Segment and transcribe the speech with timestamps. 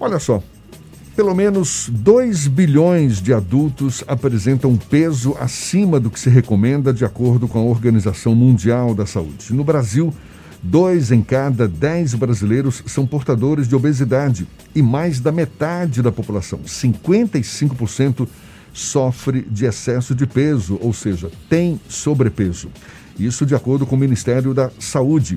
[0.00, 0.40] Olha só,
[1.16, 7.48] pelo menos 2 bilhões de adultos apresentam peso acima do que se recomenda de acordo
[7.48, 9.52] com a Organização Mundial da Saúde.
[9.52, 10.14] No Brasil,
[10.62, 16.60] dois em cada dez brasileiros são portadores de obesidade e mais da metade da população,
[16.60, 18.28] 55%,
[18.72, 22.68] sofre de excesso de peso, ou seja, tem sobrepeso.
[23.18, 25.36] Isso de acordo com o Ministério da Saúde.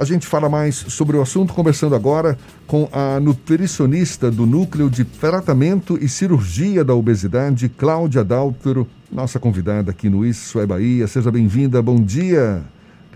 [0.00, 5.04] A gente fala mais sobre o assunto conversando agora com a nutricionista do Núcleo de
[5.04, 11.06] Tratamento e Cirurgia da Obesidade, Cláudia Daltero, nossa convidada aqui no Isso é Bahia.
[11.06, 11.82] Seja bem-vinda.
[11.82, 12.62] Bom dia,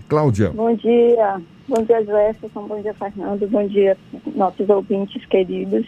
[0.07, 0.51] Cláudia.
[0.51, 1.41] Bom dia.
[1.67, 2.67] Bom dia, Jefferson.
[2.67, 3.49] Bom dia, Fernando.
[3.49, 3.97] Bom dia,
[4.35, 5.87] nossos ouvintes queridos.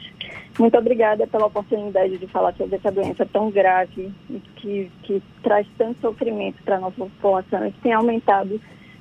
[0.57, 4.11] Muito obrigada pela oportunidade de falar sobre essa doença tão grave
[4.55, 8.59] que, que traz tanto sofrimento para a nossa população e que tem aumentado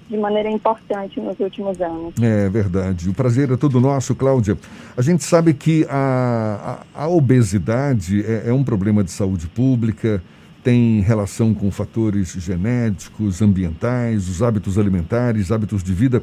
[0.09, 2.15] de maneira importante nos últimos anos.
[2.21, 3.09] É verdade.
[3.09, 4.57] O prazer é todo nosso, Cláudia.
[4.97, 10.23] A gente sabe que a, a, a obesidade é, é, um problema de saúde pública,
[10.67, 16.21] tem relação com fatores genéticos, ambientais, os hábitos alimentares, hábitos de vida.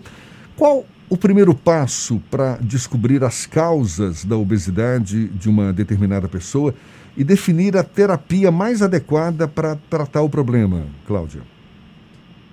[0.57, 6.75] Qual o primeiro passo para descobrir as causas da obesidade de uma determinada pessoa
[7.15, 11.52] e definir a terapia mais adequada para tratar o problema, Cláudia?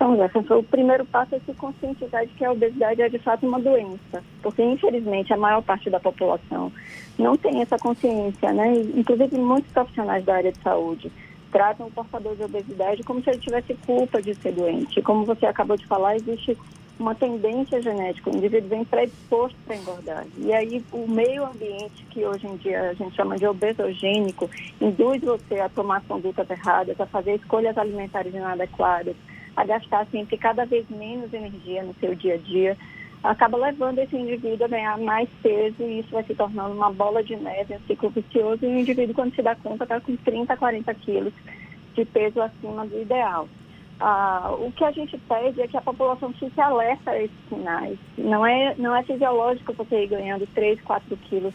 [0.01, 3.45] Então, Jefferson, o primeiro passo é se conscientizar de que a obesidade é de fato
[3.45, 6.71] uma doença, porque infelizmente a maior parte da população
[7.19, 8.73] não tem essa consciência, né?
[8.95, 11.11] Inclusive muitos profissionais da área de saúde
[11.51, 15.03] tratam o portador de obesidade como se ele tivesse culpa de ser doente.
[15.03, 16.57] Como você acabou de falar, existe
[16.99, 20.25] uma tendência genética, o indivíduo vem predisposto para engordar.
[20.35, 24.49] E aí o meio ambiente, que hoje em dia a gente chama de obesogênico,
[24.81, 29.15] induz você a tomar condutas erradas, a fazer escolhas alimentares inadequadas,
[29.55, 32.77] a gastar sempre cada vez menos energia no seu dia a dia,
[33.23, 37.23] acaba levando esse indivíduo a ganhar mais peso e isso vai se tornando uma bola
[37.23, 40.57] de neve, um ciclo vicioso, e o indivíduo, quando se dá conta, está com 30,
[40.57, 41.33] 40 quilos
[41.93, 43.47] de peso acima do ideal.
[43.99, 47.99] Ah, o que a gente pede é que a população fique alerta a esses sinais.
[48.17, 51.53] Não é, não é fisiológico você ir ganhando 3, 4 quilos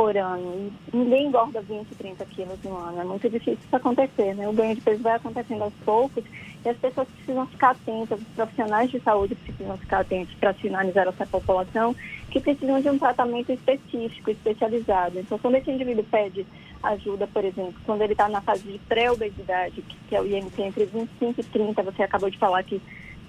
[0.00, 0.72] por ano.
[0.92, 3.02] E ninguém engorda 20, 30 quilos no ano.
[3.02, 4.48] É muito difícil isso acontecer, né?
[4.48, 6.24] O ganho de peso vai acontecendo aos poucos
[6.64, 11.06] e as pessoas precisam ficar atentas, os profissionais de saúde precisam ficar atentos para sinalizar
[11.06, 11.94] essa população
[12.30, 15.18] que precisam de um tratamento específico, especializado.
[15.18, 16.46] Então, quando esse indivíduo pede
[16.82, 20.86] ajuda, por exemplo, quando ele está na fase de pré-obesidade, que é o IMC entre
[20.86, 22.80] 25 e 30, você acabou de falar que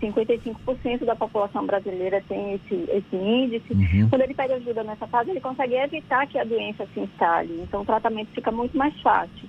[0.01, 3.73] 55% da população brasileira tem esse, esse índice.
[3.73, 4.09] Uhum.
[4.09, 7.61] Quando ele pede ajuda nessa fase, ele consegue evitar que a doença se instale.
[7.61, 9.47] Então, o tratamento fica muito mais fácil.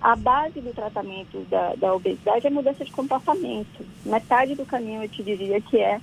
[0.00, 3.84] A base do tratamento da, da obesidade é mudança de comportamento.
[4.04, 6.00] Metade do caminho, eu te diria, que é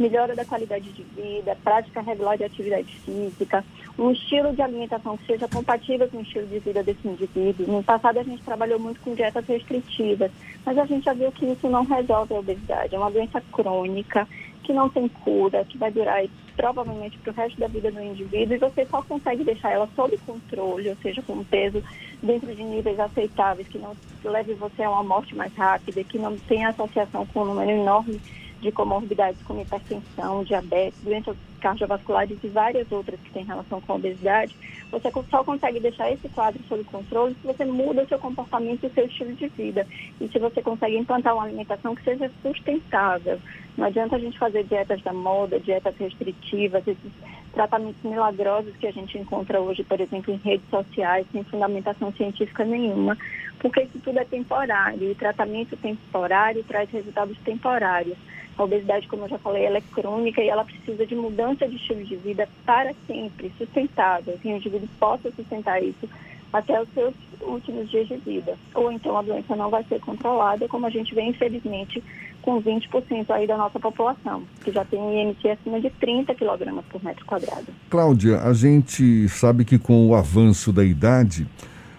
[0.00, 3.62] melhora da qualidade de vida, prática regular de atividade física,
[3.98, 7.66] um estilo de alimentação que seja compatível com o estilo de vida desse indivíduo.
[7.66, 10.30] No passado a gente trabalhou muito com dietas restritivas,
[10.64, 12.94] mas a gente já viu que isso não resolve a obesidade.
[12.94, 14.26] É uma doença crônica
[14.64, 16.24] que não tem cura, que vai durar
[16.56, 20.16] provavelmente para o resto da vida do indivíduo e você só consegue deixar ela sob
[20.18, 21.82] controle, ou seja, com um peso
[22.22, 23.94] dentro de níveis aceitáveis, que não
[24.24, 28.20] leve você a uma morte mais rápida, que não tenha associação com um número enorme
[28.60, 33.96] de comorbidades como hipertensão, diabetes, doenças cardiovasculares e várias outras que têm relação com a
[33.96, 34.56] obesidade,
[34.90, 38.86] você só consegue deixar esse quadro sob controle se você muda o seu comportamento e
[38.86, 39.86] o seu estilo de vida.
[40.20, 43.38] E se você consegue implantar uma alimentação que seja sustentável.
[43.76, 47.12] Não adianta a gente fazer dietas da moda, dietas restritivas, esses
[47.52, 52.64] tratamentos milagrosos que a gente encontra hoje, por exemplo, em redes sociais, sem fundamentação científica
[52.64, 53.16] nenhuma,
[53.58, 55.10] porque isso tudo é temporário.
[55.10, 58.16] E tratamento temporário traz resultados temporários.
[58.56, 61.76] A obesidade, como eu já falei, ela é crônica e ela precisa de mudança de
[61.76, 66.08] estilo de vida para sempre, sustentável, que o indivíduo possa sustentar isso
[66.52, 68.56] até os seus últimos dias de vida.
[68.74, 72.02] Ou então a doença não vai ser controlada, como a gente vê, infelizmente,
[72.42, 77.04] com 20% aí da nossa população, que já tem IMC acima de 30 kg por
[77.04, 77.66] metro quadrado.
[77.88, 81.46] Cláudia, a gente sabe que com o avanço da idade,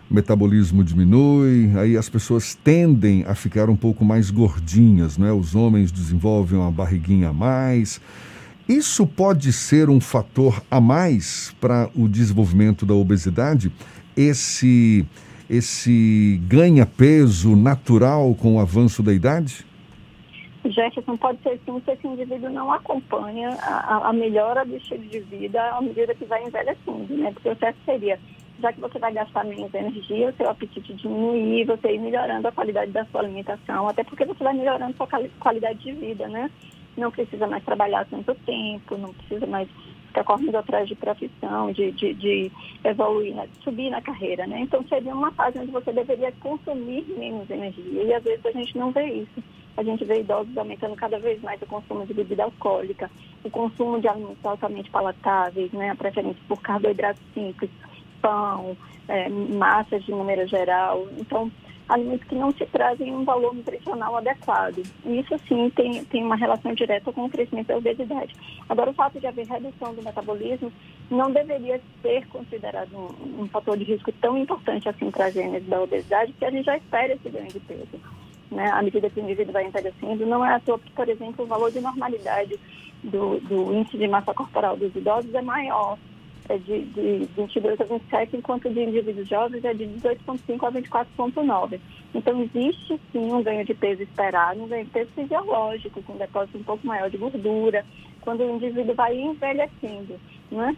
[0.10, 5.32] o metabolismo diminui, aí as pessoas tendem a ficar um pouco mais gordinhas, né?
[5.32, 8.02] Os homens desenvolvem uma barriguinha a mais.
[8.68, 13.72] Isso pode ser um fator a mais para o desenvolvimento da obesidade?
[14.16, 15.06] Esse,
[15.50, 19.66] esse ganha peso natural com o avanço da idade?
[20.64, 25.20] Jefferson, pode ser sim se esse indivíduo não acompanha a, a melhora do estilo de
[25.20, 27.32] vida à medida que vai envelhecendo, né?
[27.32, 28.20] Porque o certo seria
[28.62, 32.52] já que você vai gastar menos energia, o seu apetite diminuir, você ir melhorando a
[32.52, 35.08] qualidade da sua alimentação, até porque você vai melhorando a sua
[35.40, 36.50] qualidade de vida, né?
[37.02, 39.68] Não precisa mais trabalhar tanto tempo, não precisa mais
[40.12, 42.52] está correndo atrás de profissão, de, de, de
[42.84, 43.48] evoluir, né?
[43.64, 44.60] subir na carreira, né?
[44.62, 48.78] Então seria uma fase onde você deveria consumir menos energia e às vezes a gente
[48.78, 49.44] não vê isso.
[49.78, 53.10] A gente vê idosos aumentando cada vez mais o consumo de bebida alcoólica,
[53.44, 55.90] o consumo de alimentos altamente palatáveis, né?
[55.90, 57.72] A preferência por carboidratos simples,
[58.22, 58.76] pão,
[59.08, 61.08] é, massas de maneira geral.
[61.18, 61.50] Então,
[61.88, 64.82] alimentos que não se trazem um valor nutricional adequado.
[65.06, 68.36] Isso, sim, tem, tem uma relação direta com o crescimento da obesidade.
[68.70, 70.72] Agora, o fato de haver redução do metabolismo
[71.10, 75.66] não deveria ser considerado um, um fator de risco tão importante assim para a gênese
[75.66, 78.00] da obesidade, que a gente já espera esse ganho de peso.
[78.50, 78.70] Né?
[78.70, 81.48] À medida que o indivíduo vai envelhecendo, não é à toa que, por exemplo, o
[81.48, 82.60] valor de normalidade
[83.04, 85.98] do, do índice de massa corporal dos idosos é maior
[86.52, 91.80] é de, de 22 a 27, enquanto de indivíduos jovens é de 18,5 a 24,9.
[92.14, 96.18] Então, existe sim um ganho de peso esperado, um ganho de peso fisiológico, com um
[96.18, 97.86] depósito um pouco maior de gordura,
[98.22, 100.20] quando o indivíduo vai envelhecendo,
[100.52, 100.76] né?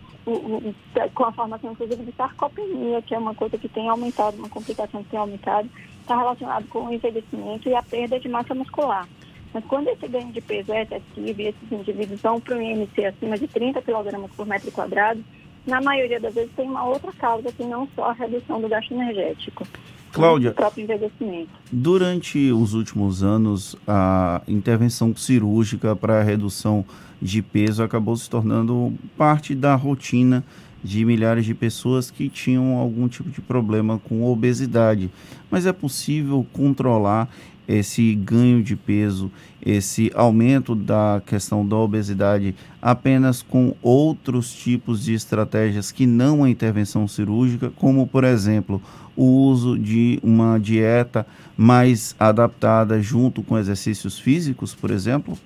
[1.13, 5.03] Com a formação, inclusive, de sarcopenia, que é uma coisa que tem aumentado, uma complicação
[5.03, 9.07] que tem aumentado, está relacionado com o envelhecimento e a perda de massa muscular.
[9.53, 13.05] Mas quando esse ganho de peso é excessivo e esses indivíduos vão para um IMC
[13.05, 15.23] acima de 30 kg por metro quadrado,
[15.65, 18.94] na maioria das vezes tem uma outra causa que não só a redução do gasto
[18.94, 19.65] energético.
[20.12, 21.50] Cláudia, o próprio envelhecimento.
[21.71, 26.86] durante os últimos anos, a intervenção cirúrgica para a redução
[27.19, 30.44] de peso acabou se tornando parte da rotina
[30.83, 35.09] de milhares de pessoas que tinham algum tipo de problema com obesidade.
[35.50, 37.30] Mas é possível controlar
[37.68, 39.31] esse ganho de peso,
[39.65, 46.50] esse aumento da questão da obesidade apenas com outros tipos de estratégias que não a
[46.50, 48.81] intervenção cirúrgica, como por exemplo,
[49.15, 51.25] o uso de uma dieta
[51.56, 55.38] mais adaptada junto com exercícios físicos, por exemplo?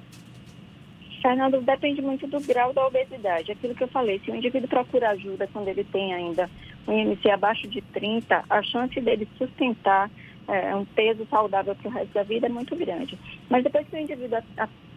[1.21, 3.51] Fernando, depende muito do grau da obesidade.
[3.51, 6.49] Aquilo que eu falei, se o indivíduo procura ajuda quando ele tem ainda
[6.87, 10.09] um IMC abaixo de 30, a chance dele sustentar
[10.47, 13.17] é, um peso saudável para o resto da vida é muito grande.
[13.49, 14.39] Mas depois que o indivíduo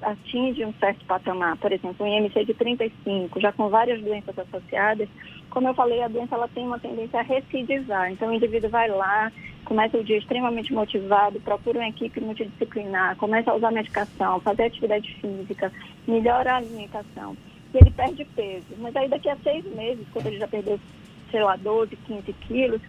[0.02, 5.08] atinge um certo patamar, por exemplo, um IMC de 35, já com várias doenças associadas,
[5.50, 8.12] como eu falei, a doença ela tem uma tendência a recidivar.
[8.12, 9.32] Então o indivíduo vai lá,
[9.64, 15.12] começa o dia extremamente motivado, procura uma equipe multidisciplinar, começa a usar medicação, fazer atividade
[15.20, 15.72] física,
[16.06, 17.36] melhora a alimentação.
[17.74, 18.66] E ele perde peso.
[18.78, 20.78] Mas aí daqui a seis meses, quando ele já perdeu,
[21.30, 22.80] sei lá, 12, 15 quilos,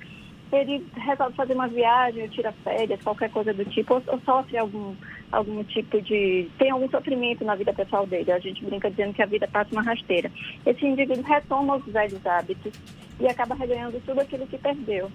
[0.52, 4.58] ele resolve fazer uma viagem, ou tira férias, qualquer coisa do tipo, ou, ou, sofre
[4.58, 4.94] algum,
[5.32, 6.50] algum tipo de.
[6.58, 8.32] tem algum sofrimento na vida pessoal dele.
[8.32, 10.32] A gente brinca dizendo que a vida passa uma rasteira.
[10.66, 12.74] Esse indivíduo retoma os velhos hábitos
[13.20, 15.10] e acaba reganhando tudo aquilo que perdeu.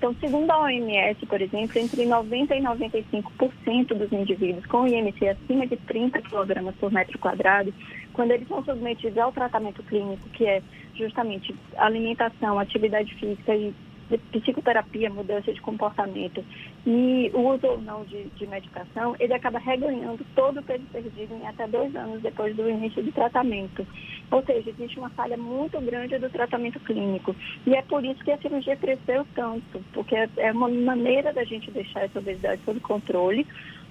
[0.00, 5.66] Então, segundo a OMS, por exemplo, entre 90% e 95% dos indivíduos com IMC acima
[5.66, 7.72] de 30 kg por metro quadrado,
[8.14, 10.62] quando eles são submetidos ao tratamento clínico, que é
[10.94, 13.74] justamente alimentação, atividade física e
[14.18, 16.44] psicoterapia, mudança de comportamento
[16.86, 21.34] e o uso ou não de, de medicação, ele acaba reganhando todo o peso perdido
[21.34, 23.86] em até dois anos depois do início do tratamento.
[24.30, 27.34] Ou seja, existe uma falha muito grande do tratamento clínico.
[27.66, 31.44] E é por isso que a cirurgia cresceu tanto, porque é, é uma maneira da
[31.44, 33.46] gente deixar essa obesidade sob controle,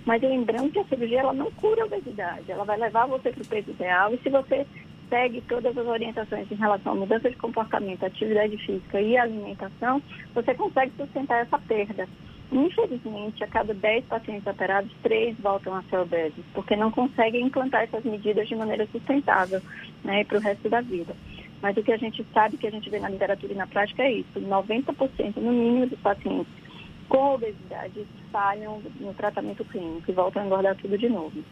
[0.06, 3.44] mas lembrando que a cirurgia ela não cura a obesidade, ela vai levar você para
[3.44, 4.66] o peso ideal e se você
[5.10, 10.02] segue todas as orientações em relação à mudança de comportamento, atividade física e alimentação,
[10.34, 12.08] você consegue sustentar essa perda.
[12.52, 17.84] Infelizmente, a cada 10 pacientes operados, 3 voltam a ser obesos, porque não conseguem implantar
[17.84, 19.62] essas medidas de maneira sustentável
[20.04, 21.16] né, para o resto da vida.
[21.62, 24.02] Mas o que a gente sabe, que a gente vê na literatura e na prática
[24.04, 26.52] é isso: 90% no mínimo dos pacientes
[27.10, 31.44] com obesidade falham no tratamento clínico e voltam a engordar tudo de novo.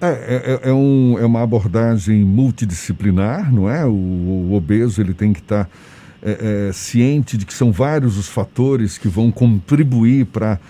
[0.00, 3.86] É, é, é, é, um, é uma abordagem multidisciplinar, não é?
[3.86, 5.70] O, o obeso ele tem que estar tá,
[6.22, 10.60] é, é, ciente de que são vários os fatores que vão contribuir para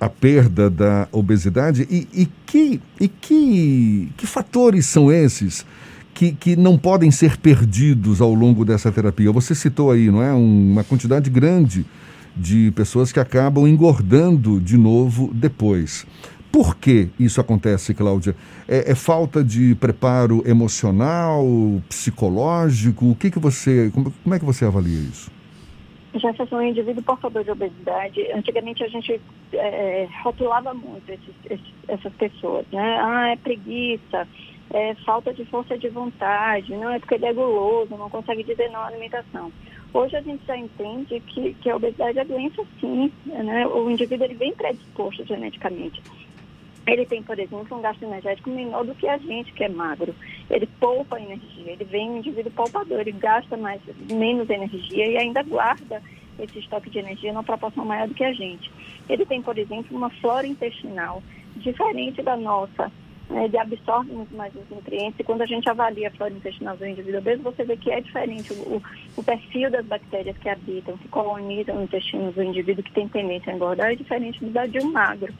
[0.00, 1.86] a perda da obesidade.
[1.90, 5.66] E, e, que, e que, que fatores são esses
[6.14, 9.30] que, que não podem ser perdidos ao longo dessa terapia?
[9.30, 10.32] Você citou aí, não é?
[10.32, 11.84] Um, uma quantidade grande
[12.36, 16.06] de pessoas que acabam engordando de novo depois.
[16.54, 18.36] Por que isso acontece, Cláudia?
[18.68, 21.44] É, é, falta de preparo emocional,
[21.88, 23.10] psicológico?
[23.10, 25.32] O que, que você, como, como é que você avalia isso?
[26.14, 29.20] Jefferson, um indivíduo portador de obesidade, antigamente a gente
[29.52, 33.00] é, rotulava muito esses, esses, essas pessoas, né?
[33.02, 34.28] Ah, é preguiça,
[34.72, 38.70] é falta de força de vontade, não é porque ele é guloso, não consegue dizer
[38.70, 39.50] não à alimentação.
[39.92, 43.66] Hoje a gente já entende que, que a obesidade é doença sim, né?
[43.66, 46.00] O indivíduo ele vem predisposto geneticamente
[46.86, 50.14] ele tem, por exemplo, um gasto energético menor do que a gente que é magro.
[50.50, 55.42] ele poupa energia, ele vem um indivíduo poupador, ele gasta mais, menos energia e ainda
[55.42, 56.02] guarda
[56.38, 58.70] esse estoque de energia numa proporção maior do que a gente.
[59.08, 61.22] Ele tem, por exemplo, uma flora intestinal
[61.56, 62.90] diferente da nossa,
[63.34, 66.76] né, ele absorve muito mais os nutrientes e quando a gente avalia a flora intestinal
[66.76, 68.80] do indivíduo obeso, você vê que é diferente o,
[69.16, 73.52] o perfil das bactérias que habitam, que colonizam o intestino do indivíduo que tem tendência
[73.52, 75.34] a engordar é diferente da de um magro.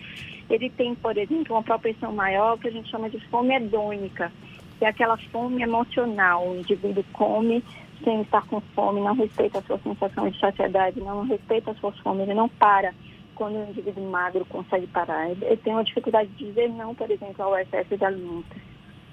[0.50, 4.30] Ele tem, por exemplo, uma propensão maior que a gente chama de fome hedônica,
[4.78, 6.48] que é aquela fome emocional.
[6.48, 7.62] O indivíduo come
[8.02, 11.92] sem estar com fome, não respeita a sua sensação de saciedade, não respeita a sua
[11.92, 12.92] fome, ele não para
[13.34, 15.30] quando o indivíduo magro consegue parar.
[15.30, 18.62] Ele tem uma dificuldade de dizer não, por exemplo, ao excesso de alimentos.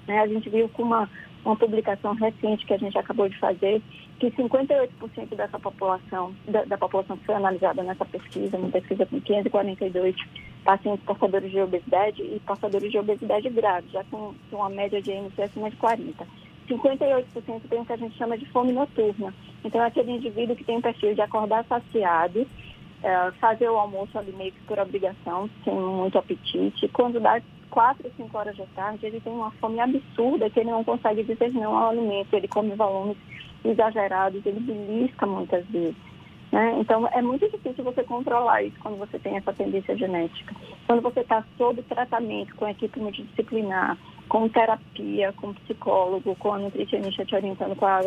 [0.06, 0.18] Né?
[0.18, 1.08] A gente viu com uma,
[1.44, 3.82] uma publicação recente que a gente acabou de fazer
[4.18, 9.20] que 58% dessa população, da, da, população que foi analisada nessa pesquisa, uma pesquisa com
[9.20, 10.14] 542
[10.64, 15.10] pacientes portadores de obesidade e portadores de obesidade grave, já com, com uma média de
[15.10, 16.24] IMC acima de 40.
[16.68, 17.24] 58%
[17.68, 19.34] tem o que a gente chama de fome noturna.
[19.64, 22.46] Então, é aquele indivíduo que tem o perfil de acordar saciado,
[23.02, 26.88] é, fazer o almoço ali meio que por obrigação, sem muito apetite.
[26.88, 27.40] Quando dá
[27.70, 31.52] quatro, cinco horas da tarde, ele tem uma fome absurda que ele não consegue dizer
[31.52, 32.34] não ao alimento.
[32.34, 33.16] Ele come volumes
[33.64, 35.96] exagerados, ele belisca muitas vezes.
[36.52, 36.76] Né?
[36.78, 40.54] Então, é muito difícil você controlar isso quando você tem essa tendência genética.
[40.86, 43.96] Quando você está sob tratamento com equipe multidisciplinar,
[44.28, 48.00] com terapia, com psicólogo, com a nutricionista te orientando com a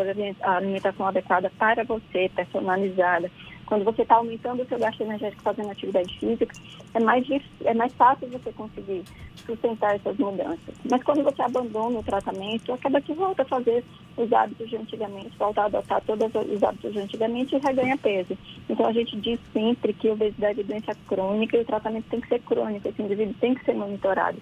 [0.43, 3.31] alimentação adequada para você, personalizada,
[3.65, 6.55] quando você está aumentando o seu gasto energético fazendo atividade física,
[6.93, 7.25] é mais,
[7.63, 9.03] é mais fácil você conseguir
[9.45, 10.75] sustentar essas mudanças.
[10.89, 13.83] Mas quando você abandona o tratamento, acaba que volta a fazer
[14.17, 18.37] os hábitos de antigamente, volta a adotar todos os hábitos de antigamente e reganha peso.
[18.69, 22.29] Então a gente diz sempre que obesidade é doença crônica e o tratamento tem que
[22.29, 24.37] ser crônico, esse indivíduo tem que ser monitorado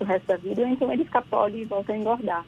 [0.00, 2.44] o resto da vida, ou então ele escapole e volta a engordar.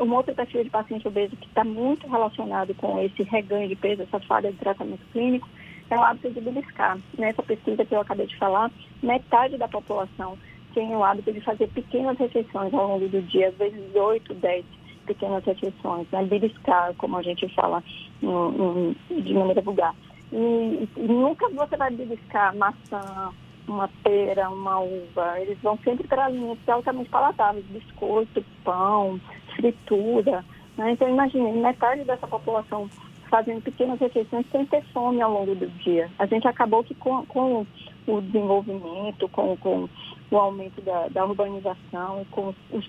[0.00, 4.02] Um outro perfil de paciente obeso que está muito relacionado com esse reganho de peso,
[4.02, 5.48] essa falha de tratamento clínico,
[5.90, 6.98] é o hábito de beliscar.
[7.18, 8.70] Nessa pesquisa que eu acabei de falar,
[9.02, 10.38] metade da população
[10.74, 14.64] tem o hábito de fazer pequenas refeições ao longo do dia, às vezes 8, 10
[15.06, 16.24] pequenas refeições, né?
[16.24, 17.82] beliscar, como a gente fala
[18.20, 19.94] de maneira vulgar.
[20.32, 23.32] E, e, nunca você vai beliscar maçã,
[23.66, 25.40] uma pera, uma uva.
[25.40, 29.20] Eles vão sempre para alimentos altamente palatáveis, biscoito, pão,
[29.56, 30.44] fritura.
[30.76, 30.92] Né?
[30.92, 32.88] Então, imagine, metade dessa população
[33.30, 36.10] fazendo pequenas refeições sem ter fome ao longo do dia.
[36.18, 37.64] A gente acabou que com, com
[38.06, 39.88] o desenvolvimento, com, com
[40.30, 42.88] o aumento da, da urbanização, com os,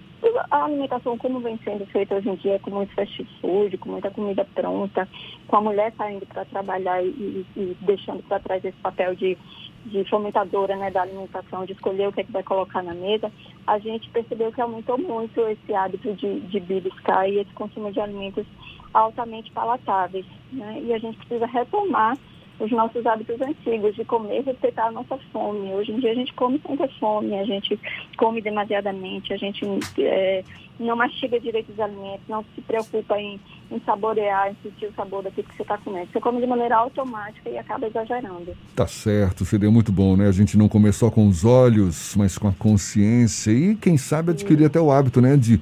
[0.51, 4.11] a alimentação como vem sendo feita hoje em dia, com muito fast food, com muita
[4.11, 5.07] comida pronta,
[5.47, 9.37] com a mulher saindo para trabalhar e, e deixando para trás esse papel de
[9.85, 13.31] de fomentadora né, da alimentação, de escolher o que, é que vai colocar na mesa,
[13.65, 17.99] a gente percebeu que aumentou muito esse hábito de, de beliscar e esse consumo de
[17.99, 18.45] alimentos
[18.93, 20.25] altamente palatáveis.
[20.51, 20.81] Né?
[20.83, 22.17] E a gente precisa retomar
[22.59, 25.73] os nossos hábitos antigos de comer respeitar a nossa fome.
[25.73, 27.79] Hoje em dia a gente come sem ter fome, a gente
[28.17, 29.65] come demasiadamente, a gente
[29.97, 30.43] é,
[30.79, 33.39] não mastiga direito os alimentos, não se preocupa em,
[33.71, 36.07] em saborear, em sentir o sabor daquilo que você está comendo.
[36.11, 38.55] Você come de maneira automática e acaba exagerando.
[38.75, 40.27] Tá certo, seria muito bom, né?
[40.27, 44.31] A gente não comer só com os olhos, mas com a consciência e, quem sabe,
[44.31, 44.65] adquirir Sim.
[44.65, 45.59] até o hábito, né, de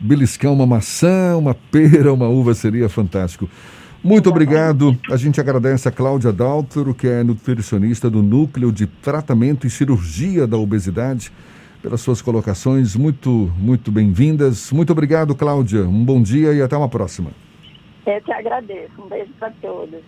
[0.00, 3.48] beliscar uma maçã, uma pera, uma uva, seria fantástico.
[4.02, 4.96] Muito obrigado.
[5.10, 10.46] A gente agradece a Cláudia Daltro, que é nutricionista do Núcleo de Tratamento e Cirurgia
[10.46, 11.32] da Obesidade,
[11.82, 12.94] pelas suas colocações.
[12.94, 14.70] Muito, muito bem-vindas.
[14.72, 15.82] Muito obrigado, Cláudia.
[15.82, 17.30] Um bom dia e até uma próxima.
[18.06, 18.92] Eu te agradeço.
[18.98, 20.00] Um beijo para todos.